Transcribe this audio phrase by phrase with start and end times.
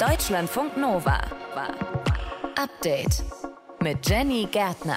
[0.00, 1.20] Deutschlandfunk Nova.
[2.56, 3.22] Update
[3.82, 4.96] mit Jenny Gärtner.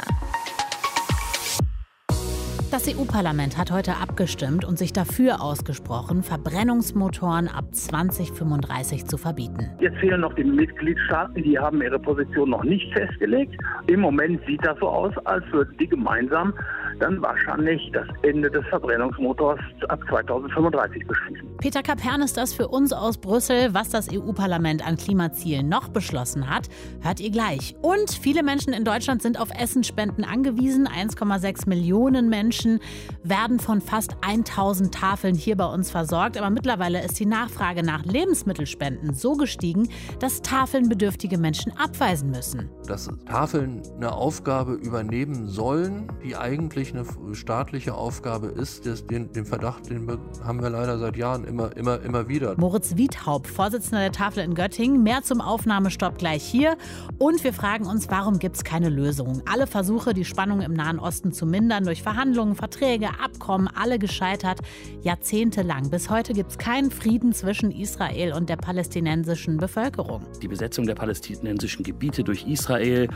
[2.71, 9.69] Das EU-Parlament hat heute abgestimmt und sich dafür ausgesprochen, Verbrennungsmotoren ab 2035 zu verbieten.
[9.81, 13.53] Jetzt fehlen noch die Mitgliedstaaten, die haben ihre Position noch nicht festgelegt.
[13.87, 16.53] Im Moment sieht das so aus, als würden die gemeinsam
[16.99, 21.47] dann wahrscheinlich das Ende des Verbrennungsmotors ab 2035 beschließen.
[21.57, 23.73] Peter Kapern ist das für uns aus Brüssel.
[23.73, 26.67] Was das EU-Parlament an Klimazielen noch beschlossen hat,
[27.01, 27.75] hört ihr gleich.
[27.81, 30.87] Und viele Menschen in Deutschland sind auf Essensspenden angewiesen.
[30.87, 32.79] 1,6 Millionen Menschen
[33.23, 36.37] werden von fast 1000 Tafeln hier bei uns versorgt.
[36.37, 39.87] Aber mittlerweile ist die Nachfrage nach Lebensmittelspenden so gestiegen,
[40.19, 42.69] dass Tafeln bedürftige Menschen abweisen müssen.
[42.87, 49.89] Dass Tafeln eine Aufgabe übernehmen sollen, die eigentlich eine staatliche Aufgabe ist, den, den Verdacht
[49.89, 50.07] den
[50.43, 52.55] haben wir leider seit Jahren immer, immer, immer wieder.
[52.57, 55.03] Moritz Wiedhaupt, Vorsitzender der Tafel in Göttingen.
[55.03, 56.77] Mehr zum Aufnahmestopp gleich hier.
[57.17, 59.41] Und wir fragen uns, warum gibt es keine Lösung?
[59.51, 64.59] Alle Versuche, die Spannung im Nahen Osten zu mindern, durch Verhandlungen, Verträge, Abkommen, alle gescheitert.
[65.01, 65.89] Jahrzehntelang.
[65.89, 70.21] Bis heute gibt es keinen Frieden zwischen Israel und der palästinensischen Bevölkerung.
[70.41, 73.07] Die Besetzung der palästinensischen Gebiete durch Israel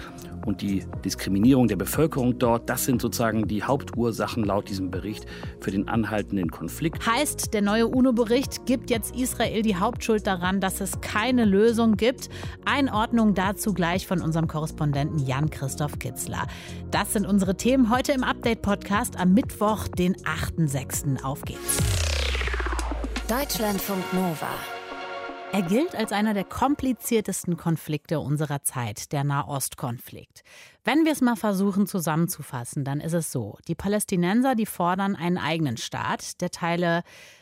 [0.46, 5.26] und die Diskriminierung der Bevölkerung dort, das sind sozusagen die Hauptursachen laut diesem Bericht
[5.60, 7.06] für den anhaltenden Konflikt.
[7.06, 12.30] Heißt, der neue UNO-Bericht gibt jetzt Israel die Hauptschuld daran, dass es keine Lösung gibt.
[12.66, 16.48] Einordnung dazu gleich von unserem Korrespondenten Jan-Christoph Kitzler.
[16.92, 21.24] Das sind unsere Themen heute im Update-Podcast am Mittwoch, den 8.6.
[21.24, 21.78] Auf geht's.
[23.28, 24.77] Deutschlandfunk Nova.
[25.54, 30.44] Er gilt als einer der kompliziertesten Konflikte unserer Zeit, der Nahostkonflikt.
[30.84, 33.58] Wenn wir es mal versuchen zusammenzufassen, dann ist es so.
[33.68, 37.02] Die Palästinenser, die fordern einen eigenen Staat, der Teile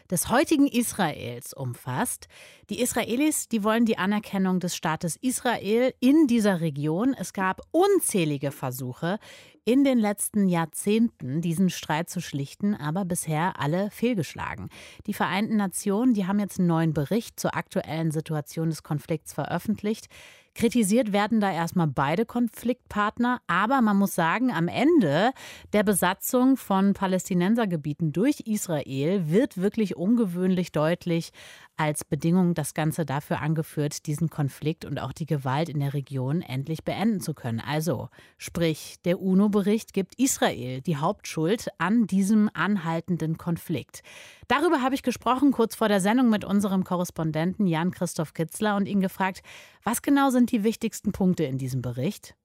[0.09, 2.27] des heutigen Israels umfasst.
[2.69, 7.15] Die Israelis, die wollen die Anerkennung des Staates Israel in dieser Region.
[7.17, 9.17] Es gab unzählige Versuche
[9.65, 14.69] in den letzten Jahrzehnten, diesen Streit zu schlichten, aber bisher alle fehlgeschlagen.
[15.07, 20.07] Die Vereinten Nationen, die haben jetzt einen neuen Bericht zur aktuellen Situation des Konflikts veröffentlicht.
[20.53, 25.31] Kritisiert werden da erstmal beide Konfliktpartner, aber man muss sagen, am Ende
[25.73, 31.31] der Besatzung von Palästinensergebieten durch Israel wird wirklich ungewöhnlich deutlich,
[31.77, 36.41] als Bedingung das Ganze dafür angeführt, diesen Konflikt und auch die Gewalt in der Region
[36.41, 37.59] endlich beenden zu können.
[37.59, 44.03] Also, sprich, der UNO-Bericht gibt Israel die Hauptschuld an diesem anhaltenden Konflikt.
[44.47, 49.01] Darüber habe ich gesprochen kurz vor der Sendung mit unserem Korrespondenten Jan-Christoph Kitzler und ihn
[49.01, 49.41] gefragt,
[49.83, 52.35] was genau sind die wichtigsten Punkte in diesem Bericht?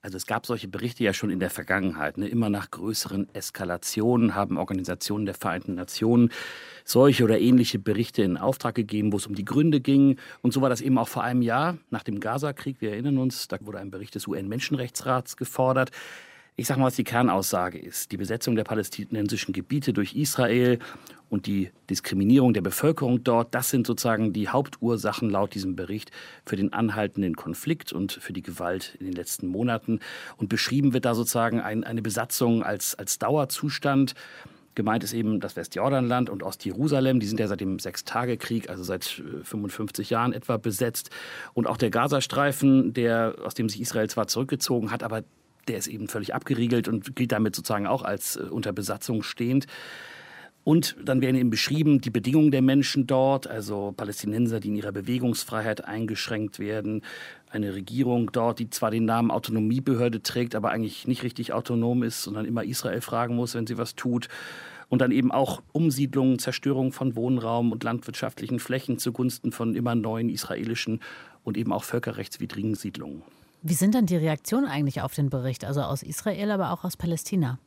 [0.00, 2.18] Also es gab solche Berichte ja schon in der Vergangenheit.
[2.18, 2.28] Ne?
[2.28, 6.30] Immer nach größeren Eskalationen haben Organisationen der Vereinten Nationen
[6.84, 10.18] solche oder ähnliche Berichte in Auftrag gegeben, wo es um die Gründe ging.
[10.40, 12.80] Und so war das eben auch vor einem Jahr nach dem Gaza-Krieg.
[12.80, 15.90] Wir erinnern uns, da wurde ein Bericht des UN-Menschenrechtsrats gefordert.
[16.60, 18.10] Ich sage mal, was die Kernaussage ist.
[18.10, 20.80] Die Besetzung der palästinensischen Gebiete durch Israel
[21.28, 26.10] und die Diskriminierung der Bevölkerung dort, das sind sozusagen die Hauptursachen laut diesem Bericht
[26.44, 30.00] für den anhaltenden Konflikt und für die Gewalt in den letzten Monaten.
[30.36, 34.14] Und beschrieben wird da sozusagen ein, eine Besatzung als, als Dauerzustand.
[34.74, 37.20] Gemeint ist eben das Westjordanland und Ostjerusalem.
[37.20, 41.10] Die sind ja seit dem Sechstagekrieg, also seit 55 äh, Jahren etwa besetzt.
[41.54, 45.22] Und auch der Gazastreifen, der, aus dem sich Israel zwar zurückgezogen hat, aber
[45.68, 49.66] der ist eben völlig abgeriegelt und gilt damit sozusagen auch als äh, unter Besatzung stehend.
[50.68, 54.92] Und dann werden eben beschrieben die Bedingungen der Menschen dort, also Palästinenser, die in ihrer
[54.92, 57.00] Bewegungsfreiheit eingeschränkt werden.
[57.48, 62.22] Eine Regierung dort, die zwar den Namen Autonomiebehörde trägt, aber eigentlich nicht richtig autonom ist,
[62.22, 64.28] sondern immer Israel fragen muss, wenn sie was tut.
[64.90, 70.28] Und dann eben auch Umsiedlungen, Zerstörung von Wohnraum und landwirtschaftlichen Flächen zugunsten von immer neuen
[70.28, 71.00] israelischen
[71.44, 73.22] und eben auch völkerrechtswidrigen Siedlungen.
[73.62, 76.96] Wie sind dann die Reaktionen eigentlich auf den Bericht, also aus Israel, aber auch aus
[76.96, 77.58] Palästina?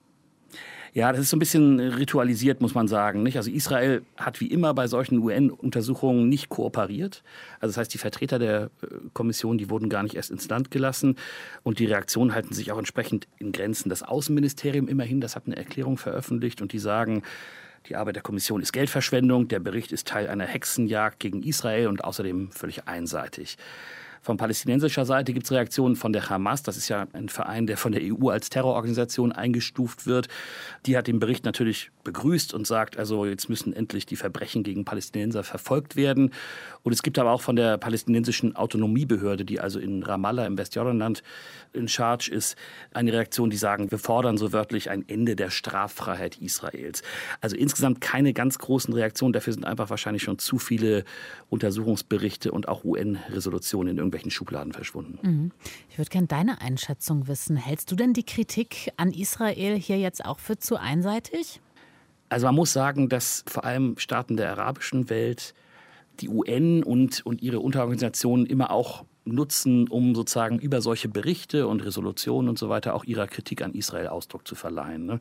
[0.94, 3.24] Ja, das ist so ein bisschen ritualisiert, muss man sagen.
[3.24, 3.38] Nicht?
[3.38, 7.24] Also Israel hat wie immer bei solchen UN-Untersuchungen nicht kooperiert.
[7.62, 10.70] Also das heißt, die Vertreter der äh, Kommission, die wurden gar nicht erst ins Land
[10.70, 11.16] gelassen.
[11.64, 13.87] Und die Reaktionen halten sich auch entsprechend in Grenzen.
[13.87, 17.23] Das Außenministerium immerhin, das hat eine Erklärung veröffentlicht und die sagen,
[17.87, 22.03] die Arbeit der Kommission ist Geldverschwendung, der Bericht ist Teil einer Hexenjagd gegen Israel und
[22.03, 23.58] außerdem völlig einseitig.
[24.23, 26.62] Von palästinensischer Seite gibt es Reaktionen von der Hamas.
[26.62, 30.28] Das ist ja ein Verein, der von der EU als Terrororganisation eingestuft wird.
[30.85, 34.85] Die hat den Bericht natürlich begrüßt und sagt, also jetzt müssen endlich die Verbrechen gegen
[34.85, 36.32] Palästinenser verfolgt werden.
[36.84, 41.23] Und es gibt aber auch von der palästinensischen Autonomiebehörde, die also in Ramallah im Westjordanland
[41.73, 42.56] in Charge ist,
[42.94, 47.02] eine Reaktion, die sagen, wir fordern so wörtlich ein Ende der Straffreiheit Israels.
[47.40, 49.34] Also insgesamt keine ganz großen Reaktionen.
[49.34, 51.06] Dafür sind einfach wahrscheinlich schon zu viele
[51.50, 55.19] Untersuchungsberichte und auch UN-Resolutionen in irgendwelchen Schubladen verschwunden.
[55.22, 55.52] Mhm.
[55.90, 57.55] Ich würde gerne deine Einschätzung wissen.
[57.55, 61.61] Hältst du denn die Kritik an Israel hier jetzt auch für zu einseitig?
[62.29, 65.53] Also man muss sagen, dass vor allem Staaten der arabischen Welt
[66.19, 71.84] die UN und, und ihre Unterorganisationen immer auch nutzen, um sozusagen über solche Berichte und
[71.85, 75.05] Resolutionen und so weiter auch ihrer Kritik an Israel Ausdruck zu verleihen.
[75.05, 75.19] Ne?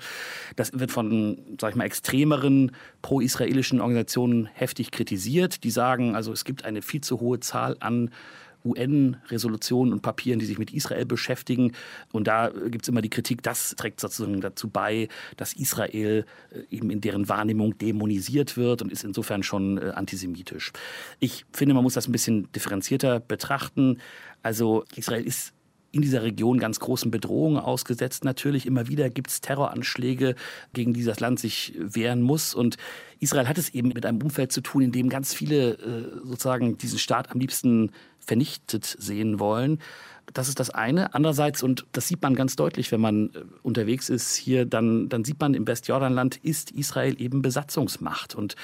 [0.57, 2.73] Das wird von, sag ich mal, extremeren
[3.03, 5.65] pro-israelischen Organisationen heftig kritisiert.
[5.65, 8.11] Die sagen, also es gibt eine viel zu hohe Zahl an
[8.65, 11.73] UN-Resolutionen und Papieren, die sich mit Israel beschäftigen.
[12.13, 16.75] Und da gibt es immer die Kritik, das trägt sozusagen dazu bei, dass Israel äh,
[16.75, 20.73] eben in deren Wahrnehmung dämonisiert wird und ist insofern schon äh, antisemitisch.
[21.19, 23.99] Ich finde, man muss das ein bisschen differenzierter betrachten.
[24.43, 25.53] Also Israel ist
[25.93, 28.25] in dieser Region ganz großen Bedrohungen ausgesetzt.
[28.25, 30.37] Natürlich immer wieder gibt es Terroranschläge,
[30.73, 32.55] gegen die das Land sich wehren muss.
[32.55, 32.77] Und
[33.19, 36.79] Israel hat es eben mit einem Umfeld zu tun, in dem ganz viele äh, sozusagen
[36.79, 37.91] diesen Staat am liebsten
[38.31, 39.81] vernichtet sehen wollen.
[40.33, 41.15] Das ist das eine.
[41.15, 45.25] Andererseits, und das sieht man ganz deutlich, wenn man äh, unterwegs ist hier, dann, dann
[45.25, 48.37] sieht man, im Westjordanland ist Israel eben Besatzungsmacht.
[48.37, 48.55] Und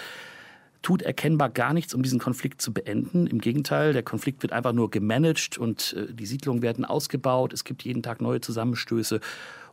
[0.83, 3.27] tut erkennbar gar nichts, um diesen Konflikt zu beenden.
[3.27, 7.53] Im Gegenteil, der Konflikt wird einfach nur gemanagt und äh, die Siedlungen werden ausgebaut.
[7.53, 9.19] Es gibt jeden Tag neue Zusammenstöße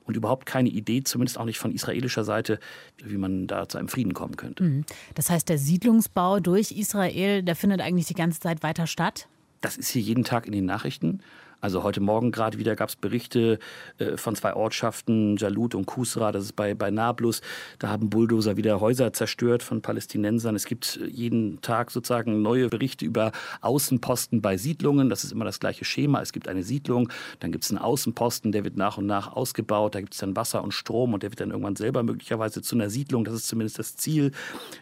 [0.06, 2.58] und überhaupt keine Idee, zumindest auch nicht von israelischer Seite,
[2.98, 4.64] wie man da zu einem Frieden kommen könnte.
[4.64, 4.86] Mhm.
[5.14, 9.28] Das heißt, der Siedlungsbau durch Israel, der findet eigentlich die ganze Zeit weiter statt?
[9.64, 11.22] Das ist hier jeden Tag in den Nachrichten.
[11.64, 13.58] Also heute Morgen gerade wieder gab es Berichte
[13.98, 17.40] äh, von zwei Ortschaften, Jalut und Kusra, das ist bei, bei Nablus.
[17.80, 20.58] Da haben Bulldozer wieder Häuser zerstört von Palästinensern.
[20.58, 23.32] Es gibt äh, jeden Tag sozusagen neue Berichte über
[23.62, 25.10] Außenposten bei Siedlungen.
[25.10, 26.22] Das ist immer das gleiche Schema.
[26.22, 27.08] Es gibt eine Siedlung,
[27.40, 29.96] dann gibt es einen Außenposten, der wird nach und nach ausgebaut.
[29.96, 32.76] Da gibt es dann Wasser und Strom und der wird dann irgendwann selber möglicherweise zu
[32.76, 33.24] einer Siedlung.
[33.24, 34.32] Das ist zumindest das Ziel.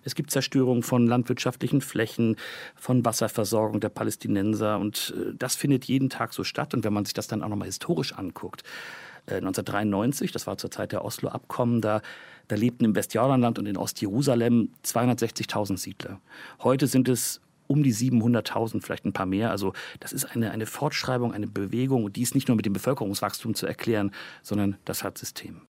[0.03, 2.37] Es gibt Zerstörung von landwirtschaftlichen Flächen,
[2.75, 6.70] von Wasserversorgung der Palästinenser und äh, das findet jeden Tag so statt.
[6.73, 8.63] Und wenn man sich das dann auch nochmal historisch anguckt,
[9.27, 12.01] 1993, äh, das war zur Zeit der Oslo-Abkommen, da,
[12.47, 16.19] da lebten im Westjordanland und in Ostjerusalem 260.000 Siedler.
[16.59, 19.49] Heute sind es um die 700.000, vielleicht ein paar mehr.
[19.49, 22.73] Also das ist eine, eine Fortschreibung, eine Bewegung und die ist nicht nur mit dem
[22.73, 25.61] Bevölkerungswachstum zu erklären, sondern das hat System.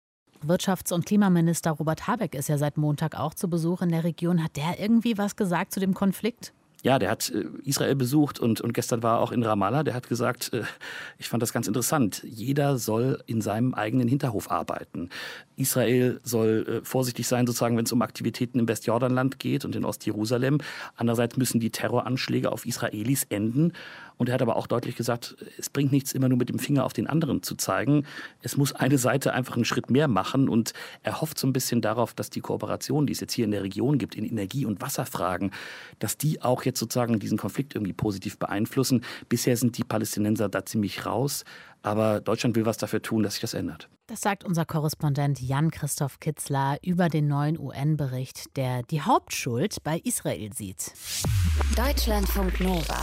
[0.44, 4.44] Wirtschafts- und Klimaminister Robert Habeck ist ja seit Montag auch zu Besuch in der Region.
[4.44, 6.54] Hat der irgendwie was gesagt zu dem Konflikt?
[6.84, 9.84] Ja, der hat äh, Israel besucht und, und gestern war er auch in Ramallah.
[9.84, 10.64] Der hat gesagt, äh,
[11.20, 15.10] ich fand das ganz interessant, jeder soll in seinem eigenen Hinterhof arbeiten.
[15.56, 19.86] Israel soll äh, vorsichtig sein, sozusagen, wenn es um Aktivitäten im Westjordanland geht und in
[19.86, 20.58] Ostjerusalem.
[20.96, 23.74] Andererseits müssen die Terroranschläge auf Israelis enden.
[24.22, 26.86] Und er hat aber auch deutlich gesagt, es bringt nichts, immer nur mit dem Finger
[26.86, 28.06] auf den anderen zu zeigen.
[28.44, 30.48] Es muss eine Seite einfach einen Schritt mehr machen.
[30.48, 33.52] Und er hofft so ein bisschen darauf, dass die Kooperation, die es jetzt hier in
[33.52, 35.50] der Region gibt, in Energie- und Wasserfragen,
[35.98, 39.04] dass die auch jetzt sozusagen diesen Konflikt irgendwie positiv beeinflussen.
[39.28, 41.44] Bisher sind die Palästinenser da ziemlich raus.
[41.82, 43.90] Aber Deutschland will was dafür tun, dass sich das ändert.
[44.06, 50.54] Das sagt unser Korrespondent Jan-Christoph Kitzler über den neuen UN-Bericht, der die Hauptschuld bei Israel
[50.54, 50.94] sieht.
[51.76, 53.02] Deutschlandfunk Nova.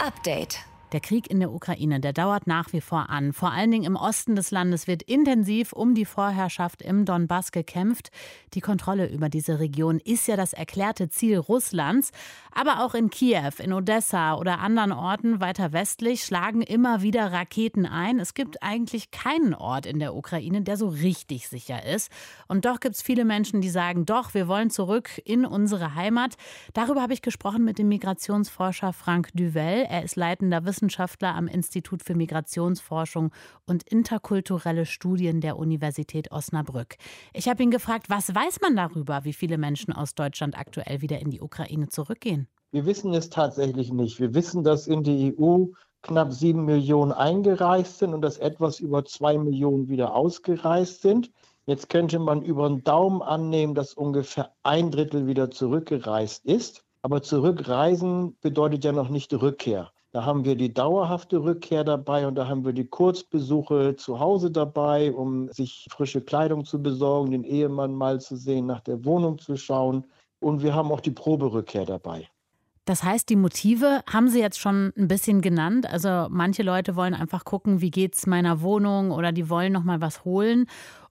[0.00, 0.58] Update.
[0.92, 3.34] Der Krieg in der Ukraine, der dauert nach wie vor an.
[3.34, 8.10] Vor allen Dingen im Osten des Landes wird intensiv um die Vorherrschaft im Donbass gekämpft.
[8.54, 12.10] Die Kontrolle über diese Region ist ja das erklärte Ziel Russlands.
[12.52, 17.84] Aber auch in Kiew, in Odessa oder anderen Orten weiter westlich schlagen immer wieder Raketen
[17.84, 18.18] ein.
[18.18, 22.10] Es gibt eigentlich keinen Ort in der Ukraine, der so richtig sicher ist.
[22.46, 26.36] Und doch gibt es viele Menschen, die sagen, doch, wir wollen zurück in unsere Heimat.
[26.72, 29.84] Darüber habe ich gesprochen mit dem Migrationsforscher Frank Duvel.
[29.86, 33.32] Er ist leitender Wissenschaftler Wissenschaftler am Institut für Migrationsforschung
[33.66, 36.94] und interkulturelle Studien der Universität Osnabrück.
[37.34, 41.18] Ich habe ihn gefragt, was weiß man darüber, wie viele Menschen aus Deutschland aktuell wieder
[41.18, 42.46] in die Ukraine zurückgehen?
[42.70, 44.20] Wir wissen es tatsächlich nicht.
[44.20, 45.64] Wir wissen, dass in die EU
[46.02, 51.32] knapp sieben Millionen eingereist sind und dass etwas über zwei Millionen wieder ausgereist sind.
[51.66, 56.84] Jetzt könnte man über den Daumen annehmen, dass ungefähr ein Drittel wieder zurückgereist ist.
[57.02, 59.90] Aber zurückreisen bedeutet ja noch nicht Rückkehr.
[60.12, 64.50] Da haben wir die dauerhafte Rückkehr dabei und da haben wir die Kurzbesuche zu Hause
[64.50, 69.38] dabei, um sich frische Kleidung zu besorgen, den Ehemann mal zu sehen, nach der Wohnung
[69.38, 70.06] zu schauen.
[70.40, 72.28] Und wir haben auch die Proberückkehr dabei.
[72.86, 75.86] Das heißt, die Motive haben Sie jetzt schon ein bisschen genannt.
[75.86, 79.84] Also manche Leute wollen einfach gucken, wie geht es meiner Wohnung oder die wollen noch
[79.84, 80.64] mal was holen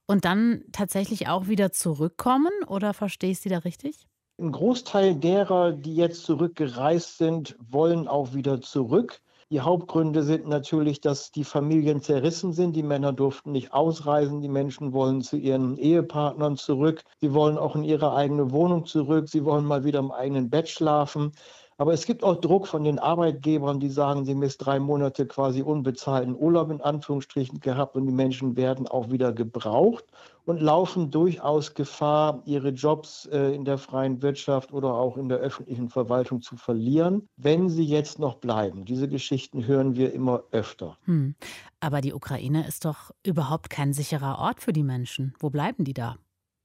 [0.06, 2.50] und dann tatsächlich auch wieder zurückkommen.
[2.66, 4.08] Oder verstehe ich Sie da richtig?
[4.40, 9.20] Ein Großteil derer, die jetzt zurückgereist sind, wollen auch wieder zurück.
[9.50, 12.76] Die Hauptgründe sind natürlich, dass die Familien zerrissen sind.
[12.76, 14.40] Die Männer durften nicht ausreisen.
[14.40, 17.02] Die Menschen wollen zu ihren Ehepartnern zurück.
[17.20, 19.28] Sie wollen auch in ihre eigene Wohnung zurück.
[19.28, 21.32] Sie wollen mal wieder im eigenen Bett schlafen.
[21.76, 25.26] Aber es gibt auch Druck von den Arbeitgebern, die sagen, sie haben jetzt drei Monate
[25.26, 30.04] quasi unbezahlten Urlaub in Anführungsstrichen gehabt und die Menschen werden auch wieder gebraucht
[30.48, 35.38] und laufen durchaus Gefahr, ihre Jobs äh, in der freien Wirtschaft oder auch in der
[35.38, 38.86] öffentlichen Verwaltung zu verlieren, wenn sie jetzt noch bleiben.
[38.86, 40.96] Diese Geschichten hören wir immer öfter.
[41.04, 41.34] Hm.
[41.80, 45.34] Aber die Ukraine ist doch überhaupt kein sicherer Ort für die Menschen.
[45.38, 46.16] Wo bleiben die da?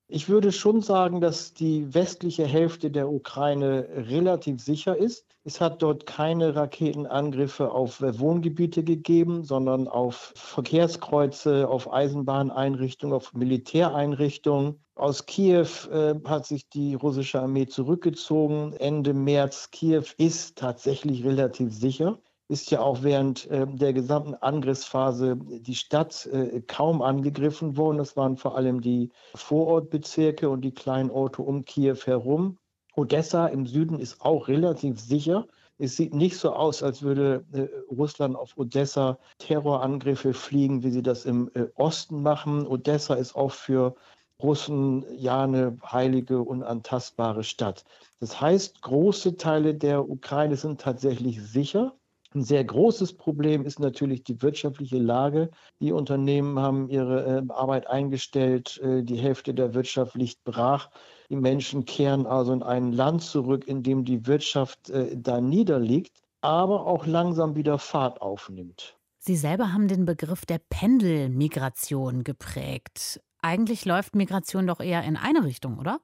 [0.09, 5.25] Ich würde schon sagen, dass die westliche Hälfte der Ukraine relativ sicher ist.
[5.45, 14.83] Es hat dort keine Raketenangriffe auf Wohngebiete gegeben, sondern auf Verkehrskreuze, auf Eisenbahneinrichtungen, auf Militäreinrichtungen.
[14.95, 18.73] Aus Kiew äh, hat sich die russische Armee zurückgezogen.
[18.73, 25.37] Ende März Kiew ist tatsächlich relativ sicher ist ja auch während äh, der gesamten Angriffsphase
[25.37, 27.97] die Stadt äh, kaum angegriffen worden.
[27.97, 32.57] Das waren vor allem die Vorortbezirke und die kleinen Orte um Kiew herum.
[32.95, 35.47] Odessa im Süden ist auch relativ sicher.
[35.79, 41.01] Es sieht nicht so aus, als würde äh, Russland auf Odessa Terrorangriffe fliegen, wie sie
[41.01, 42.67] das im äh, Osten machen.
[42.67, 43.95] Odessa ist auch für
[44.41, 47.85] Russen ja eine heilige, unantastbare Stadt.
[48.19, 51.95] Das heißt, große Teile der Ukraine sind tatsächlich sicher.
[52.35, 55.51] Ein sehr großes Problem ist natürlich die wirtschaftliche Lage.
[55.79, 60.89] Die Unternehmen haben ihre äh, Arbeit eingestellt, äh, die Hälfte der Wirtschaft liegt brach.
[61.29, 66.23] Die Menschen kehren also in ein Land zurück, in dem die Wirtschaft äh, da niederliegt,
[66.41, 68.97] aber auch langsam wieder Fahrt aufnimmt.
[69.19, 73.21] Sie selber haben den Begriff der Pendelmigration geprägt.
[73.41, 75.99] Eigentlich läuft Migration doch eher in eine Richtung, oder?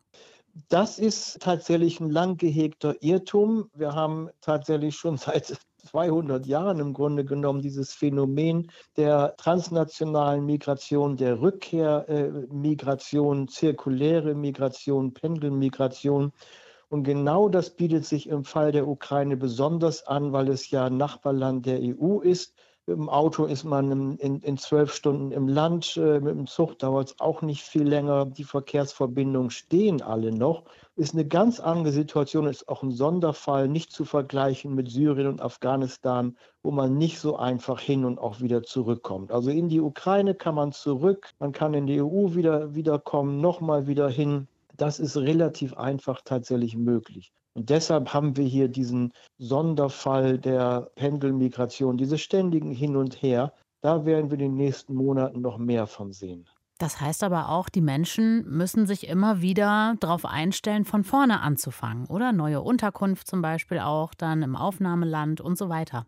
[0.67, 3.69] Das ist tatsächlich ein lang gehegter Irrtum.
[3.73, 5.57] Wir haben tatsächlich schon seit
[5.89, 16.31] 200 Jahren im Grunde genommen dieses Phänomen der transnationalen Migration, der Rückkehrmigration, zirkuläre Migration, Pendelmigration.
[16.89, 21.65] Und genau das bietet sich im Fall der Ukraine besonders an, weil es ja Nachbarland
[21.65, 22.53] der EU ist.
[22.89, 27.09] Dem Auto ist man in, in zwölf Stunden im Land, äh, mit dem Zug dauert
[27.09, 28.25] es auch nicht viel länger.
[28.25, 30.63] Die Verkehrsverbindungen stehen alle noch.
[30.95, 35.39] Ist eine ganz andere Situation, ist auch ein Sonderfall, nicht zu vergleichen mit Syrien und
[35.39, 39.31] Afghanistan, wo man nicht so einfach hin und auch wieder zurückkommt.
[39.31, 43.85] Also in die Ukraine kann man zurück, man kann in die EU wieder wiederkommen, nochmal
[43.85, 44.47] wieder hin.
[44.77, 47.31] Das ist relativ einfach tatsächlich möglich.
[47.59, 53.51] Und deshalb haben wir hier diesen Sonderfall der Pendelmigration, diese ständigen Hin und Her.
[53.81, 56.47] Da werden wir in den nächsten Monaten noch mehr von sehen.
[56.77, 62.05] Das heißt aber auch, die Menschen müssen sich immer wieder darauf einstellen, von vorne anzufangen,
[62.05, 62.31] oder?
[62.31, 66.05] Neue Unterkunft zum Beispiel auch, dann im Aufnahmeland und so weiter.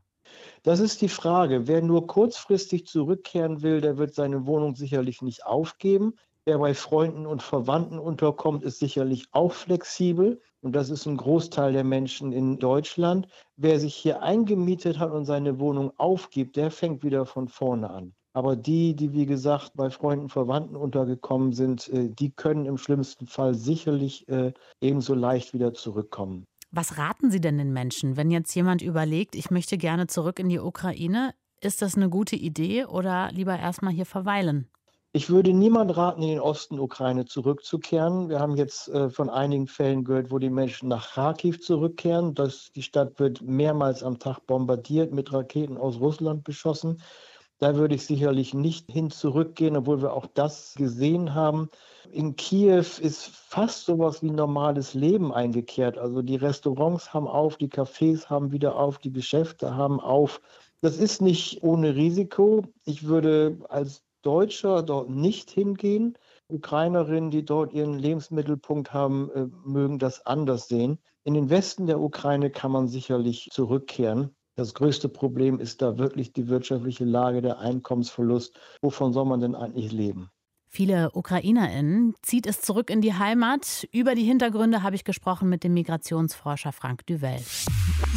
[0.63, 1.67] Das ist die Frage.
[1.67, 6.13] Wer nur kurzfristig zurückkehren will, der wird seine Wohnung sicherlich nicht aufgeben.
[6.45, 10.39] Wer bei Freunden und Verwandten unterkommt, ist sicherlich auch flexibel.
[10.61, 13.27] Und das ist ein Großteil der Menschen in Deutschland.
[13.57, 18.13] Wer sich hier eingemietet hat und seine Wohnung aufgibt, der fängt wieder von vorne an.
[18.33, 23.27] Aber die, die wie gesagt bei Freunden, Verwandten untergekommen sind, äh, die können im schlimmsten
[23.27, 26.45] Fall sicherlich äh, ebenso leicht wieder zurückkommen.
[26.71, 30.47] Was raten Sie denn den Menschen, wenn jetzt jemand überlegt, ich möchte gerne zurück in
[30.47, 31.33] die Ukraine?
[31.59, 34.70] Ist das eine gute Idee oder lieber erstmal hier verweilen?
[35.13, 38.29] Ich würde niemand raten, in den Osten Ukraine zurückzukehren.
[38.29, 42.33] Wir haben jetzt äh, von einigen Fällen gehört, wo die Menschen nach Kharkiv zurückkehren.
[42.33, 47.01] Das, die Stadt wird mehrmals am Tag bombardiert, mit Raketen aus Russland beschossen.
[47.57, 51.69] Da würde ich sicherlich nicht hin zurückgehen, obwohl wir auch das gesehen haben.
[52.09, 55.97] In Kiew ist fast sowas wie normales Leben eingekehrt.
[55.97, 60.39] Also die Restaurants haben auf, die Cafés haben wieder auf, die Geschäfte haben auf.
[60.79, 62.63] Das ist nicht ohne Risiko.
[62.85, 66.17] Ich würde als Deutscher dort nicht hingehen.
[66.47, 70.99] Ukrainerinnen, die dort ihren Lebensmittelpunkt haben, äh, mögen das anders sehen.
[71.23, 74.35] In den Westen der Ukraine kann man sicherlich zurückkehren.
[74.55, 78.59] Das größte Problem ist da wirklich die wirtschaftliche Lage, der Einkommensverlust.
[78.81, 80.29] Wovon soll man denn eigentlich leben?
[80.67, 83.87] Viele UkrainerInnen zieht es zurück in die Heimat.
[83.91, 87.39] Über die Hintergründe habe ich gesprochen mit dem Migrationsforscher Frank Duvel.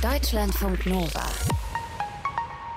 [0.00, 1.26] Deutschlandfunk Nova.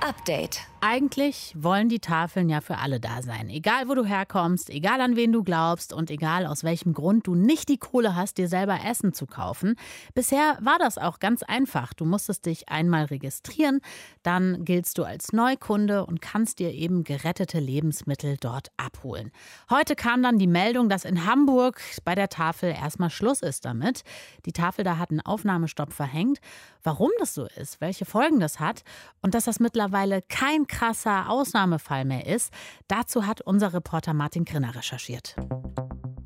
[0.01, 0.61] Update.
[0.79, 3.49] Eigentlich wollen die Tafeln ja für alle da sein.
[3.49, 7.33] Egal, wo du herkommst, egal an wen du glaubst und egal aus welchem Grund du
[7.33, 9.75] nicht die Kohle hast, dir selber Essen zu kaufen.
[10.13, 11.93] Bisher war das auch ganz einfach.
[11.95, 13.81] Du musstest dich einmal registrieren,
[14.21, 19.31] dann giltst du als Neukunde und kannst dir eben gerettete Lebensmittel dort abholen.
[19.71, 24.03] Heute kam dann die Meldung, dass in Hamburg bei der Tafel erstmal Schluss ist damit.
[24.45, 26.37] Die Tafel da hat einen Aufnahmestopp verhängt.
[26.83, 28.83] Warum das so ist, welche Folgen das hat
[29.21, 30.21] und dass das mittlerweile
[30.67, 32.53] kein krasser Ausnahmefall mehr ist,
[32.87, 35.35] dazu hat unser Reporter Martin Grinner recherchiert.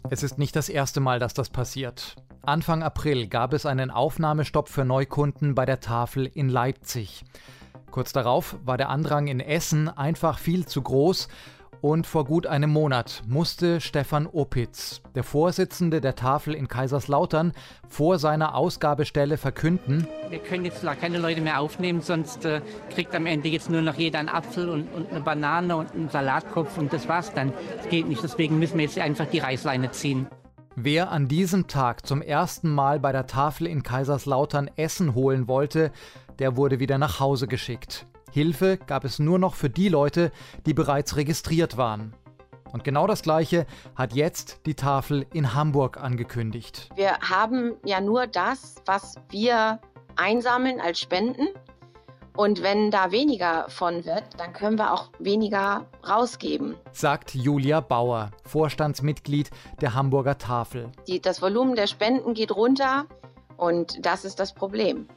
[0.10, 2.15] Es ist nicht das erste Mal, dass das passiert.
[2.43, 7.24] Anfang April gab es einen Aufnahmestopp für Neukunden bei der Tafel in Leipzig.
[7.91, 11.27] Kurz darauf war der Andrang in Essen einfach viel zu groß
[11.80, 17.54] und vor gut einem Monat musste Stefan Opitz, der Vorsitzende der Tafel in Kaiserslautern,
[17.88, 22.62] vor seiner Ausgabestelle verkünden, wir können jetzt keine Leute mehr aufnehmen, sonst äh,
[22.94, 26.10] kriegt am Ende jetzt nur noch jeder einen Apfel und, und, eine Banane und einen
[26.10, 27.54] Salatkopf und das war's dann.
[27.78, 30.28] Das geht nicht, deswegen müssen wir jetzt einfach die Reißleine ziehen.
[30.75, 35.92] Wer an diesem Tag zum ersten Mal bei der Tafel in Kaiserslautern Essen holen wollte,
[36.40, 38.08] der wurde wieder nach Hause geschickt.
[38.31, 40.31] Hilfe gab es nur noch für die Leute,
[40.65, 42.13] die bereits registriert waren.
[42.71, 46.89] Und genau das Gleiche hat jetzt die Tafel in Hamburg angekündigt.
[46.95, 49.81] Wir haben ja nur das, was wir
[50.15, 51.47] einsammeln als Spenden.
[52.38, 56.75] Und wenn da weniger von wird, dann können wir auch weniger rausgeben.
[56.93, 59.50] Sagt Julia Bauer, Vorstandsmitglied
[59.81, 60.89] der Hamburger Tafel.
[61.07, 63.05] Die, das Volumen der Spenden geht runter
[63.57, 65.07] und das ist das Problem.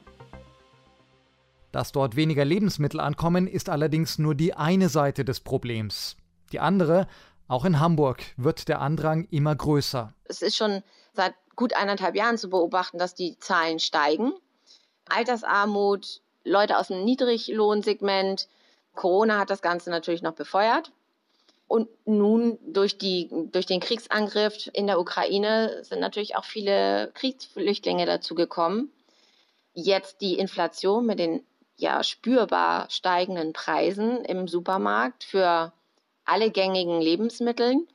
[1.75, 6.15] Dass dort weniger Lebensmittel ankommen, ist allerdings nur die eine Seite des Problems.
[6.53, 7.05] Die andere,
[7.49, 10.13] auch in Hamburg, wird der Andrang immer größer.
[10.23, 14.31] Es ist schon seit gut eineinhalb Jahren zu beobachten, dass die Zahlen steigen.
[15.09, 18.47] Altersarmut, Leute aus dem Niedriglohnsegment.
[18.93, 20.93] Corona hat das Ganze natürlich noch befeuert.
[21.67, 28.05] Und nun durch, die, durch den Kriegsangriff in der Ukraine sind natürlich auch viele Kriegsflüchtlinge
[28.05, 28.93] dazugekommen.
[29.73, 31.43] Jetzt die Inflation mit den
[31.77, 35.73] ja spürbar steigenden Preisen im Supermarkt für
[36.25, 37.85] alle gängigen Lebensmittel,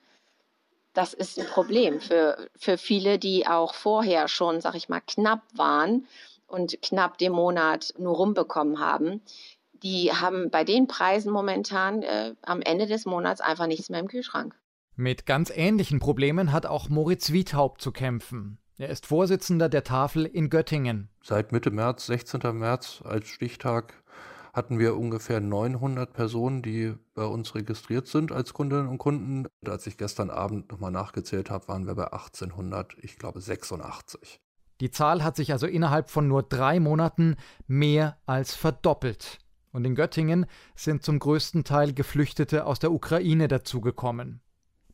[0.93, 5.43] das ist ein Problem für, für viele, die auch vorher schon, sag ich mal, knapp
[5.55, 6.07] waren
[6.47, 9.23] und knapp den Monat nur rumbekommen haben.
[9.73, 14.09] Die haben bei den Preisen momentan äh, am Ende des Monats einfach nichts mehr im
[14.09, 14.55] Kühlschrank.
[14.97, 18.59] Mit ganz ähnlichen Problemen hat auch Moritz Wiethaupt zu kämpfen.
[18.81, 21.11] Er ist Vorsitzender der Tafel in Göttingen.
[21.23, 22.41] Seit Mitte März, 16.
[22.59, 23.93] März als Stichtag,
[24.55, 29.47] hatten wir ungefähr 900 Personen, die bei uns registriert sind als Kundinnen und Kunden.
[29.67, 34.41] Als ich gestern Abend nochmal nachgezählt habe, waren wir bei 1800, ich glaube 86.
[34.81, 39.41] Die Zahl hat sich also innerhalb von nur drei Monaten mehr als verdoppelt.
[39.73, 44.41] Und in Göttingen sind zum größten Teil Geflüchtete aus der Ukraine dazugekommen.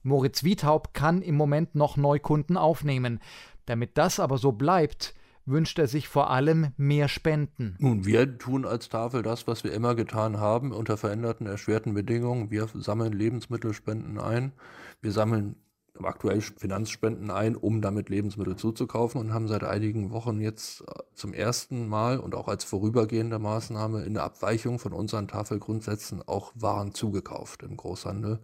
[0.06, 3.18] Moritz Wiethaupt kann im Moment noch Neukunden aufnehmen.
[3.66, 7.76] Damit das aber so bleibt, wünscht er sich vor allem mehr Spenden.
[7.78, 12.50] Nun, wir tun als Tafel das, was wir immer getan haben, unter veränderten, erschwerten Bedingungen.
[12.50, 14.52] Wir sammeln Lebensmittelspenden ein.
[15.00, 15.56] Wir sammeln
[16.02, 21.88] aktuell Finanzspenden ein, um damit Lebensmittel zuzukaufen und haben seit einigen Wochen jetzt zum ersten
[21.88, 27.62] Mal und auch als vorübergehende Maßnahme in der Abweichung von unseren Tafelgrundsätzen auch Waren zugekauft
[27.62, 28.40] im Großhandel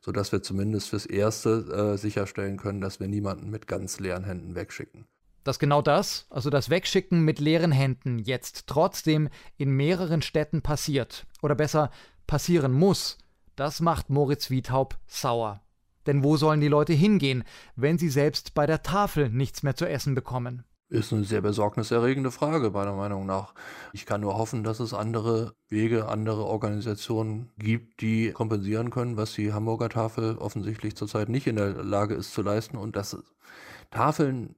[0.00, 4.54] sodass wir zumindest fürs Erste äh, sicherstellen können, dass wir niemanden mit ganz leeren Händen
[4.54, 5.06] wegschicken.
[5.44, 11.26] Dass genau das, also das Wegschicken mit leeren Händen, jetzt trotzdem in mehreren Städten passiert,
[11.40, 11.90] oder besser
[12.26, 13.18] passieren muss,
[13.56, 15.62] das macht Moritz Wiethaupt sauer.
[16.06, 17.44] Denn wo sollen die Leute hingehen,
[17.76, 20.64] wenn sie selbst bei der Tafel nichts mehr zu essen bekommen?
[20.90, 23.52] Ist eine sehr besorgniserregende Frage, meiner Meinung nach.
[23.92, 29.34] Ich kann nur hoffen, dass es andere Wege, andere Organisationen gibt, die kompensieren können, was
[29.34, 33.18] die Hamburger Tafel offensichtlich zurzeit nicht in der Lage ist zu leisten und dass
[33.90, 34.54] Tafeln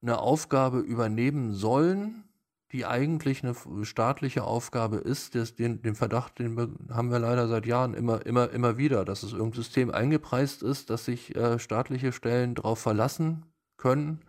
[0.00, 2.22] eine Aufgabe übernehmen sollen,
[2.70, 5.34] die eigentlich eine staatliche Aufgabe ist.
[5.34, 9.24] Das, den, den Verdacht, den haben wir leider seit Jahren immer, immer, immer wieder, dass
[9.24, 13.44] es irgendein System eingepreist ist, dass sich äh, staatliche Stellen darauf verlassen
[13.76, 14.20] können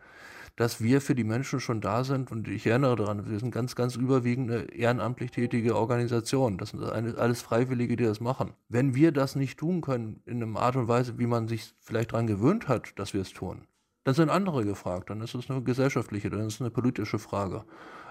[0.60, 2.34] dass wir für die Menschen schon da sind.
[2.34, 6.58] Und ich erinnere daran, wir sind ganz, ganz überwiegend eine ehrenamtlich tätige Organisation.
[6.58, 8.52] Das sind alles Freiwillige, die das machen.
[8.68, 12.12] Wenn wir das nicht tun können, in einer Art und Weise, wie man sich vielleicht
[12.12, 13.68] daran gewöhnt hat, dass wir es tun,
[14.04, 15.10] dann sind andere gefragt.
[15.10, 17.64] Dann ist es eine gesellschaftliche, dann ist es eine politische Frage,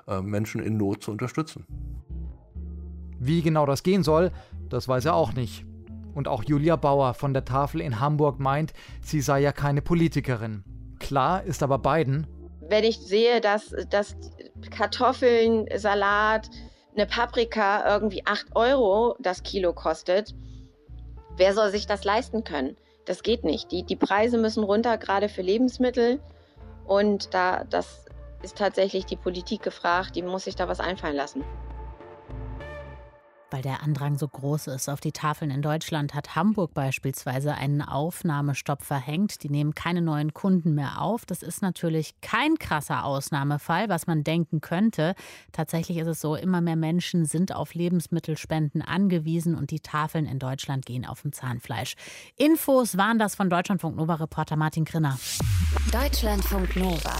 [0.07, 1.67] äh, Menschen in Not zu unterstützen.
[3.19, 4.33] Wie genau das gehen soll,
[4.71, 5.67] das weiß er auch nicht.
[6.15, 10.65] Und auch Julia Bauer von der Tafel in Hamburg meint, sie sei ja keine Politikerin.
[10.99, 12.27] Klar ist aber beiden,
[12.69, 14.17] wenn ich sehe, dass, dass
[14.71, 16.49] Kartoffeln, Salat
[16.95, 20.35] eine Paprika irgendwie 8 Euro das Kilo kostet,
[21.37, 22.77] wer soll sich das leisten können?
[23.05, 23.73] Das geht nicht.
[23.73, 26.21] Die, die Preise müssen runter, gerade für Lebensmittel.
[26.87, 28.05] Und da, das
[28.43, 31.45] ist tatsächlich die Politik gefragt, die muss sich da was einfallen lassen.
[33.51, 37.81] Weil der Andrang so groß ist auf die Tafeln in Deutschland, hat Hamburg beispielsweise einen
[37.81, 39.43] Aufnahmestopp verhängt.
[39.43, 41.25] Die nehmen keine neuen Kunden mehr auf.
[41.25, 45.15] Das ist natürlich kein krasser Ausnahmefall, was man denken könnte.
[45.53, 50.39] Tatsächlich ist es so, immer mehr Menschen sind auf Lebensmittelspenden angewiesen und die Tafeln in
[50.39, 51.95] Deutschland gehen auf dem Zahnfleisch.
[52.37, 55.19] Infos waren das von Deutschlandfunk Nova Reporter Martin Grinner.
[55.91, 57.17] Deutschlandfunk Nova.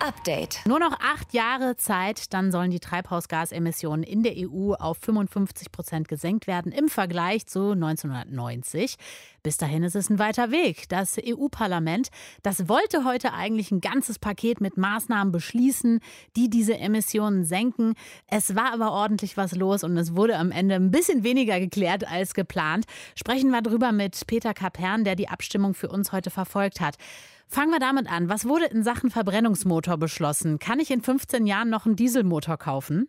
[0.00, 0.60] Update.
[0.66, 6.08] Nur noch acht Jahre Zeit, dann sollen die Treibhausgasemissionen in der EU auf 55 Prozent
[6.08, 8.96] gesenkt werden im Vergleich zu 1990.
[9.42, 10.88] Bis dahin ist es ein weiter Weg.
[10.88, 12.08] Das EU-Parlament,
[12.42, 16.00] das wollte heute eigentlich ein ganzes Paket mit Maßnahmen beschließen,
[16.36, 17.94] die diese Emissionen senken.
[18.26, 22.10] Es war aber ordentlich was los und es wurde am Ende ein bisschen weniger geklärt
[22.10, 22.86] als geplant.
[23.14, 26.96] Sprechen wir drüber mit Peter Kapern, der die Abstimmung für uns heute verfolgt hat.
[27.52, 28.28] Fangen wir damit an.
[28.28, 30.60] Was wurde in Sachen Verbrennungsmotor beschlossen?
[30.60, 33.08] Kann ich in 15 Jahren noch einen Dieselmotor kaufen?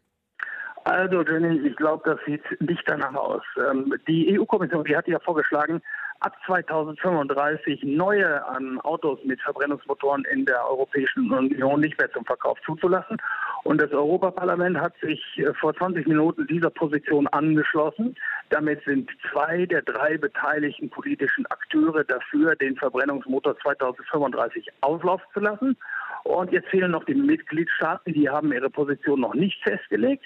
[0.84, 3.44] Also Jenny, ich glaube, das sieht nicht danach aus.
[3.70, 5.80] Ähm, die EU-Kommission, die hat ja vorgeschlagen,
[6.22, 12.58] ab 2035 neue ähm, Autos mit Verbrennungsmotoren in der Europäischen Union nicht mehr zum Verkauf
[12.66, 13.18] zuzulassen.
[13.64, 18.16] Und das Europaparlament hat sich äh, vor 20 Minuten dieser Position angeschlossen.
[18.52, 25.78] Damit sind zwei der drei beteiligten politischen Akteure dafür, den Verbrennungsmotor 2035 auslaufen zu lassen.
[26.24, 30.26] Und jetzt fehlen noch die Mitgliedstaaten, die haben ihre Position noch nicht festgelegt,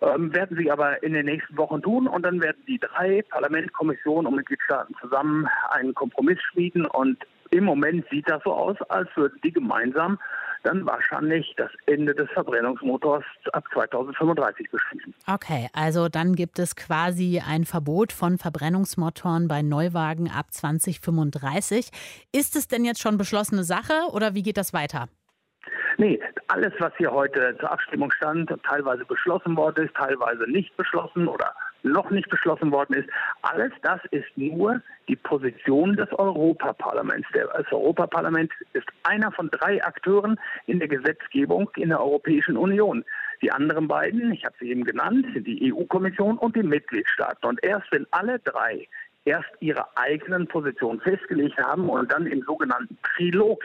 [0.00, 2.08] ähm, werden sie aber in den nächsten Wochen tun.
[2.08, 6.86] Und dann werden die drei Parlament, Kommission und Mitgliedstaaten zusammen einen Kompromiss schmieden.
[6.86, 7.18] Und
[7.50, 10.18] im Moment sieht das so aus, als würden die gemeinsam
[10.62, 15.14] dann wahrscheinlich das Ende des Verbrennungsmotors ab 2035 beschließen.
[15.26, 21.90] Okay, also dann gibt es quasi ein Verbot von Verbrennungsmotoren bei Neuwagen ab 2035.
[22.32, 25.08] Ist es denn jetzt schon beschlossene Sache oder wie geht das weiter?
[25.96, 31.28] Nee, alles, was hier heute zur Abstimmung stand, teilweise beschlossen worden ist, teilweise nicht beschlossen
[31.28, 33.08] oder noch nicht beschlossen worden ist.
[33.42, 37.28] Alles das ist nur die Position des Europaparlaments.
[37.32, 43.04] Das Europaparlament ist einer von drei Akteuren in der Gesetzgebung in der Europäischen Union.
[43.42, 47.46] Die anderen beiden, ich habe sie eben genannt, sind die EU-Kommission und die Mitgliedstaaten.
[47.48, 48.86] Und erst wenn alle drei
[49.24, 53.62] erst ihre eigenen Positionen festgelegt haben und dann im sogenannten Trilog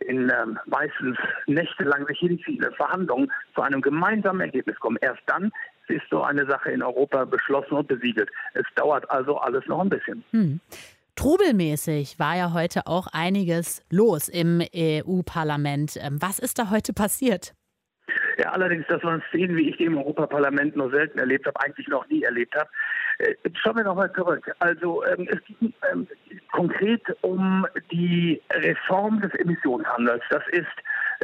[0.00, 4.98] in ähm, meistens nächtelang sich hinziehende Verhandlungen zu einem gemeinsamen Ergebnis kommen.
[5.00, 5.50] Erst dann
[5.90, 8.30] ist so eine Sache in Europa beschlossen und besiegelt.
[8.54, 10.24] Es dauert also alles noch ein bisschen.
[10.30, 10.60] Hm.
[11.16, 15.96] Trubelmäßig war ja heute auch einiges los im EU-Parlament.
[16.00, 17.54] Ähm, was ist da heute passiert?
[18.38, 21.88] Ja, allerdings, das waren Szenen, wie ich die im Europaparlament nur selten erlebt habe, eigentlich
[21.88, 22.70] noch nie erlebt habe.
[23.18, 24.54] Äh, schauen wir nochmal zurück.
[24.60, 26.06] Also ähm, es ging ähm,
[26.52, 30.22] konkret um die Reform des Emissionshandels.
[30.30, 30.66] Das ist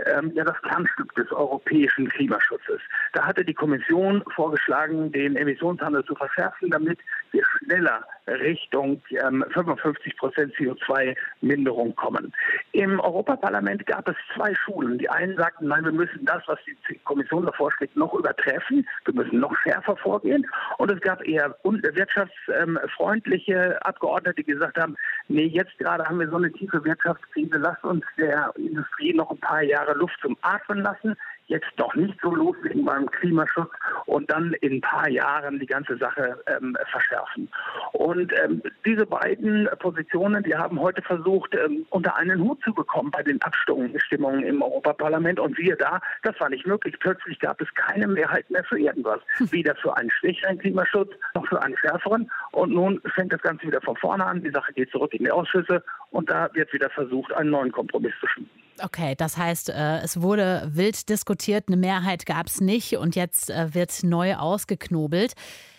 [0.07, 2.81] ähm, ja das Kernstück des europäischen Klimaschutzes.
[3.13, 6.99] Da hatte die Kommission vorgeschlagen, den Emissionshandel zu verschärfen, damit
[7.33, 12.33] wir schneller Richtung ähm, 55 Prozent CO2-Minderung kommen.
[12.73, 14.97] Im Europaparlament gab es zwei Schulen.
[14.99, 18.89] Die einen sagten, nein, wir müssen das, was die Kommission da vorschlägt, noch übertreffen.
[19.05, 20.47] Wir müssen noch schärfer vorgehen.
[20.79, 24.97] Und es gab eher wirtschaftsfreundliche Abgeordnete, die gesagt haben,
[25.29, 29.39] nee, jetzt gerade haben wir so eine tiefe Wirtschaftskrise, lasst uns der Industrie noch ein
[29.39, 33.71] paar Jahre Luft zum Atmen lassen jetzt doch nicht so loslegen beim Klimaschutz
[34.07, 37.49] und dann in ein paar Jahren die ganze Sache ähm, verschärfen.
[37.93, 43.11] Und ähm, diese beiden Positionen, die haben heute versucht, ähm, unter einen Hut zu bekommen
[43.11, 45.39] bei den Abstimmungen im Europaparlament.
[45.39, 46.95] Und siehe da, das war nicht möglich.
[46.99, 49.21] Plötzlich gab es keine Mehrheit mehr für irgendwas.
[49.51, 52.31] Weder für einen schwächeren Klimaschutz noch für einen schärferen.
[52.53, 54.43] Und nun fängt das Ganze wieder von vorne an.
[54.43, 58.15] Die Sache geht zurück in die Ausschüsse und da wird wieder versucht, einen neuen Kompromiss
[58.21, 58.64] zu schmieden.
[58.83, 63.51] Okay, das heißt, äh, es wurde wild diskutiert, eine Mehrheit gab es nicht und jetzt
[63.51, 65.35] äh, wird neu ausgeknobelt.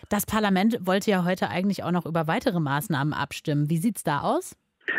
[0.09, 3.69] Das Parlament wollte ja heute eigentlich auch noch über weitere Maßnahmen abstimmen.
[3.69, 4.55] Wie sieht es da aus?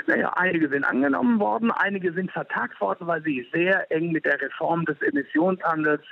[0.07, 4.41] Naja, einige sind angenommen worden, einige sind vertagt worden, weil sie sehr eng mit der
[4.41, 6.03] Reform des Emissionshandels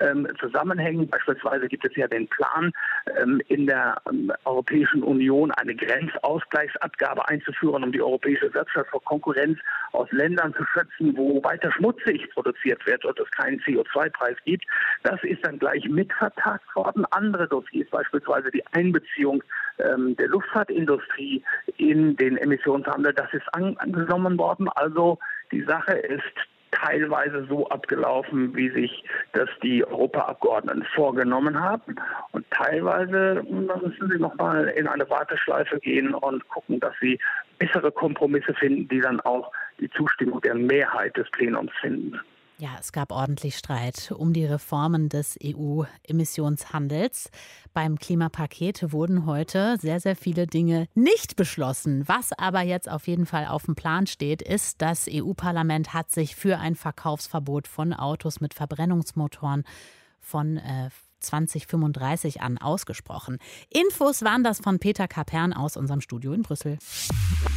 [0.00, 1.08] ähm, zusammenhängen.
[1.08, 2.72] Beispielsweise gibt es ja den Plan,
[3.18, 9.58] ähm, in der ähm, Europäischen Union eine Grenzausgleichsabgabe einzuführen, um die europäische Wirtschaft vor Konkurrenz
[9.92, 14.64] aus Ländern zu schützen, wo weiter schmutzig produziert wird und es keinen CO2-Preis gibt.
[15.02, 17.04] Das ist dann gleich mitvertagt worden.
[17.10, 19.42] Andere Dossiers, beispielsweise die Einbeziehung
[19.78, 21.42] ähm, der Luftfahrtindustrie
[21.76, 24.68] in den Emissionshandel, das ist an, angenommen worden.
[24.74, 25.18] Also
[25.52, 26.22] die Sache ist
[26.72, 31.96] teilweise so abgelaufen, wie sich das die Europaabgeordneten vorgenommen haben.
[32.32, 37.18] Und teilweise müssen sie nochmal in eine Warteschleife gehen und gucken, dass sie
[37.58, 42.20] bessere Kompromisse finden, die dann auch die Zustimmung der Mehrheit des Plenums finden.
[42.60, 47.30] Ja, es gab ordentlich Streit um die Reformen des EU-Emissionshandels.
[47.72, 52.06] Beim Klimapaket wurden heute sehr, sehr viele Dinge nicht beschlossen.
[52.06, 56.36] Was aber jetzt auf jeden Fall auf dem Plan steht, ist, das EU-Parlament hat sich
[56.36, 59.64] für ein Verkaufsverbot von Autos mit Verbrennungsmotoren
[60.20, 63.38] von äh, 2035 an ausgesprochen.
[63.70, 66.76] Infos waren das von Peter Kapern aus unserem Studio in Brüssel.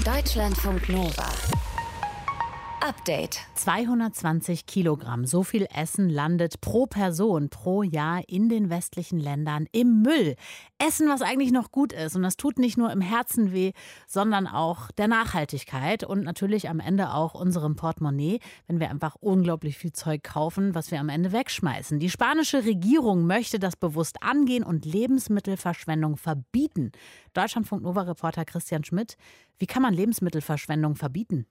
[0.05, 1.27] Deutschlandfunk Nova.
[2.83, 3.39] Update.
[3.55, 5.25] 220 Kilogramm.
[5.25, 10.35] So viel Essen landet pro Person pro Jahr in den westlichen Ländern im Müll.
[10.79, 12.17] Essen, was eigentlich noch gut ist.
[12.17, 13.71] Und das tut nicht nur im Herzen weh,
[14.05, 19.77] sondern auch der Nachhaltigkeit und natürlich am Ende auch unserem Portemonnaie, wenn wir einfach unglaublich
[19.77, 22.01] viel Zeug kaufen, was wir am Ende wegschmeißen.
[22.01, 26.91] Die spanische Regierung möchte das bewusst angehen und Lebensmittelverschwendung verbieten.
[27.33, 29.15] Deutschlandfunk Nova-Reporter Christian Schmidt.
[29.57, 31.45] Wie kann man Lebensmittelverschwendung verbieten?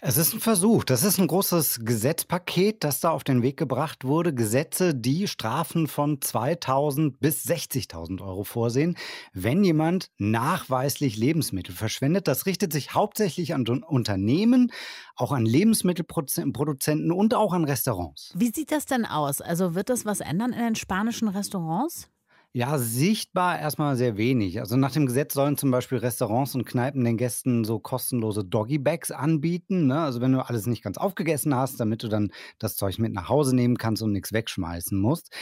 [0.00, 0.84] Es ist ein Versuch.
[0.84, 4.34] Das ist ein großes Gesetzpaket, das da auf den Weg gebracht wurde.
[4.34, 8.96] Gesetze, die Strafen von 2000 bis 60.000 Euro vorsehen,
[9.32, 12.28] wenn jemand nachweislich Lebensmittel verschwendet.
[12.28, 14.72] Das richtet sich hauptsächlich an Unternehmen,
[15.16, 18.32] auch an Lebensmittelproduzenten und auch an Restaurants.
[18.36, 19.40] Wie sieht das denn aus?
[19.40, 22.08] Also wird das was ändern in den spanischen Restaurants?
[22.56, 24.60] Ja, sichtbar erstmal sehr wenig.
[24.60, 29.10] Also nach dem Gesetz sollen zum Beispiel Restaurants und Kneipen den Gästen so kostenlose Doggy-Bags
[29.10, 29.88] anbieten.
[29.88, 29.98] Ne?
[29.98, 33.28] Also wenn du alles nicht ganz aufgegessen hast, damit du dann das Zeug mit nach
[33.28, 35.34] Hause nehmen kannst und nichts wegschmeißen musst.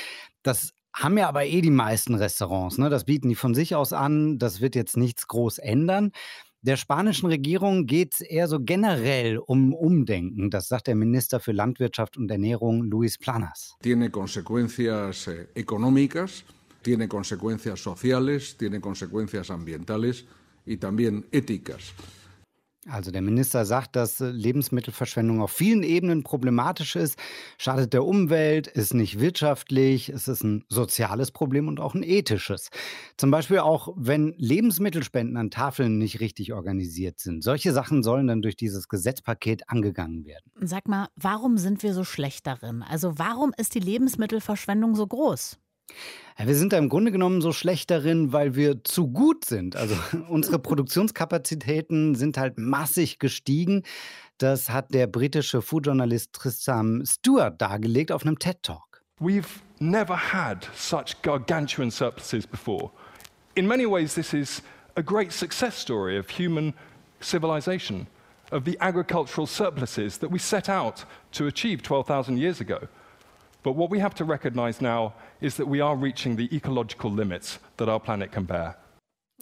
[0.42, 2.78] Das haben ja aber eh die meisten Restaurants.
[2.78, 2.88] Ne?
[2.88, 4.38] Das bieten die von sich aus an.
[4.38, 6.12] Das wird jetzt nichts groß ändern.
[6.62, 10.48] Der spanischen Regierung geht es eher so generell um Umdenken.
[10.48, 13.76] Das sagt der Minister für Landwirtschaft und Ernährung Luis Planas.
[13.82, 16.44] Tiene consecuencias eh, económicas
[16.82, 20.24] tiene consecuencias sociales, tiene consecuencias ambientales
[20.66, 21.92] y también éticas.
[22.88, 27.16] Also der Minister sagt, dass Lebensmittelverschwendung auf vielen Ebenen problematisch ist,
[27.56, 32.70] schadet der Umwelt, ist nicht wirtschaftlich, es ist ein soziales Problem und auch ein ethisches.
[33.16, 37.44] Zum Beispiel auch, wenn Lebensmittelspenden an Tafeln nicht richtig organisiert sind.
[37.44, 40.50] Solche Sachen sollen dann durch dieses Gesetzpaket angegangen werden.
[40.60, 42.82] Sag mal, warum sind wir so schlecht darin?
[42.82, 45.60] Also warum ist die Lebensmittelverschwendung so groß?
[46.38, 49.76] Wir sind da im Grunde genommen so schlecht darin, weil wir zu gut sind.
[49.76, 49.94] Also
[50.28, 53.82] unsere Produktionskapazitäten sind halt massig gestiegen.
[54.38, 59.02] Das hat der britische Foodjournalist Tristan Stewart dargelegt auf einem TED Talk.
[59.20, 62.90] We've never had such gargantuan surpluses before.
[63.54, 64.62] In many ways this is
[64.96, 66.74] a great success story of human
[67.20, 68.06] civilization,
[68.50, 72.88] of the agricultural surpluses that we set out to achieve 12,000 years ago.
[73.62, 77.60] But what we have to recognize now is that we are reaching the ecological limits
[77.76, 78.76] that our planet can bear.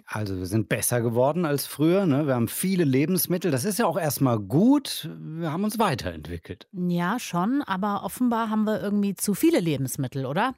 [0.06, 2.04] Also wir sind besser geworden als früher.
[2.04, 2.26] Ne?
[2.26, 3.50] Wir haben viele Lebensmittel.
[3.50, 5.08] Das ist ja auch erstmal gut.
[5.18, 6.66] Wir haben uns weiterentwickelt.
[6.72, 7.62] Ja, schon.
[7.62, 10.54] Aber offenbar haben wir irgendwie zu viele Lebensmittel, oder?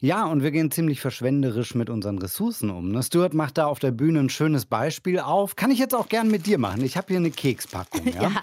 [0.00, 2.90] Ja, und wir gehen ziemlich verschwenderisch mit unseren Ressourcen um.
[2.90, 3.02] Ne?
[3.02, 5.56] Stuart macht da auf der Bühne ein schönes Beispiel auf.
[5.56, 6.82] Kann ich jetzt auch gern mit dir machen.
[6.84, 8.02] Ich habe hier eine Kekspackung.
[8.14, 8.22] Ja?
[8.22, 8.42] ja.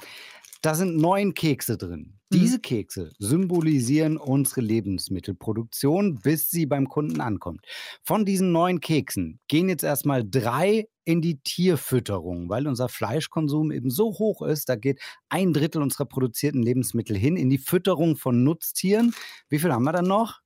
[0.62, 2.19] Da sind neun Kekse drin.
[2.30, 2.38] Mhm.
[2.38, 7.65] Diese Kekse symbolisieren unsere Lebensmittelproduktion, bis sie beim Kunden ankommt.
[8.04, 13.89] Von diesen neun Keksen gehen jetzt erstmal drei in die Tierfütterung, weil unser Fleischkonsum eben
[13.89, 14.69] so hoch ist.
[14.69, 19.15] Da geht ein Drittel unserer produzierten Lebensmittel hin in die Fütterung von Nutztieren.
[19.50, 20.40] Wie viel haben wir dann noch?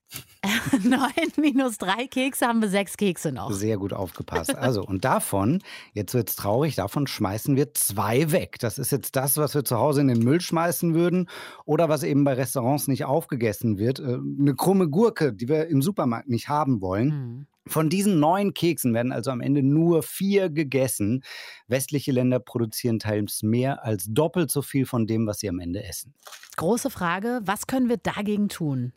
[0.84, 3.52] Neun minus drei Kekse haben wir sechs Kekse noch.
[3.52, 4.56] Sehr gut aufgepasst.
[4.56, 5.62] Also, und davon,
[5.94, 8.58] jetzt wird es traurig, davon schmeißen wir zwei weg.
[8.60, 11.30] Das ist jetzt das, was wir zu Hause in den Müll schmeißen würden
[11.66, 14.00] oder was eben bei Restaurants nicht aufgegessen wird.
[14.00, 17.08] Äh, eine krumme Gurke, die wir im Supermarkt nicht haben wollen.
[17.08, 17.48] Mhm.
[17.68, 21.24] Von diesen neun Keksen werden also am Ende nur vier gegessen.
[21.68, 25.84] Westliche Länder produzieren teils mehr als doppelt so viel von dem, was sie am Ende
[25.84, 26.14] essen.
[26.58, 28.94] Große Frage, was können wir dagegen tun?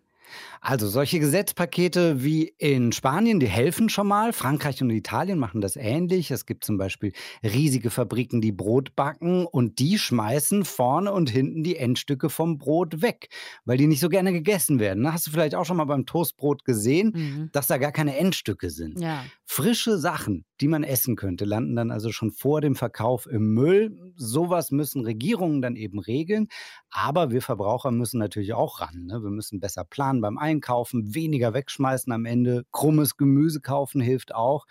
[0.61, 4.33] Also solche Gesetzpakete wie in Spanien, die helfen schon mal.
[4.33, 6.31] Frankreich und Italien machen das ähnlich.
[6.31, 7.13] Es gibt zum Beispiel
[7.43, 13.03] riesige Fabriken, die Brot backen und die schmeißen vorne und hinten die Endstücke vom Brot
[13.03, 13.29] weg,
[13.65, 15.13] weil die nicht so gerne gegessen werden.
[15.13, 17.51] Hast du vielleicht auch schon mal beim Toastbrot gesehen, mhm.
[17.53, 19.01] dass da gar keine Endstücke sind.
[19.01, 19.25] Ja.
[19.45, 24.13] Frische Sachen, die man essen könnte, landen dann also schon vor dem Verkauf im Müll.
[24.17, 26.49] Sowas müssen Regierungen dann eben regeln.
[26.91, 29.07] Aber wir Verbraucher müssen natürlich auch ran.
[29.07, 29.23] Ne?
[29.23, 34.35] Wir müssen besser planen sparen beim Einkaufen, weniger wegschmeißen am Ende, krummes Gemüse kaufen hilft
[34.35, 34.67] auch.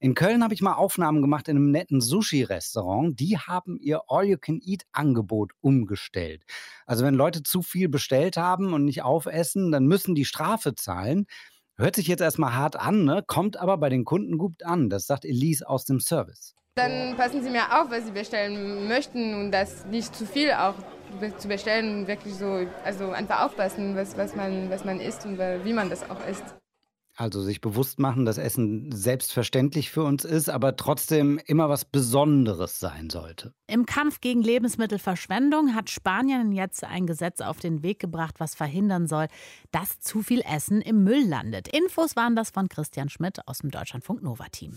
[0.00, 3.18] In Köln habe ich mal Aufnahmen gemacht in einem netten Sushi-Restaurant.
[3.18, 6.44] Die haben ihr All-You-Can-Eat-Angebot umgestellt.
[6.86, 11.26] Also wenn Leute zu viel bestellt haben und nicht aufessen, dann müssen die Strafe zahlen.
[11.76, 13.22] Hört sich jetzt erstmal hart an, ne?
[13.26, 14.90] kommt aber bei den Kunden gut an.
[14.90, 16.54] Das sagt Elise aus dem Service.
[16.76, 20.74] Dann passen Sie mir auf, was Sie bestellen möchten und das nicht zu viel auch
[21.38, 22.06] zu bestellen.
[22.06, 26.08] Wirklich so, also einfach aufpassen, was, was, man, was man isst und wie man das
[26.10, 26.44] auch isst.
[27.18, 32.78] Also sich bewusst machen, dass Essen selbstverständlich für uns ist, aber trotzdem immer was Besonderes
[32.78, 33.54] sein sollte.
[33.68, 39.06] Im Kampf gegen Lebensmittelverschwendung hat Spanien jetzt ein Gesetz auf den Weg gebracht, was verhindern
[39.06, 39.28] soll,
[39.70, 41.68] dass zu viel Essen im Müll landet.
[41.68, 44.76] Infos waren das von Christian Schmidt aus dem Deutschlandfunk Nova Team.